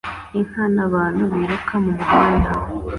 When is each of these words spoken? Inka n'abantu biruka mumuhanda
Inka 0.37 0.63
n'abantu 0.75 1.23
biruka 1.33 1.73
mumuhanda 1.83 2.49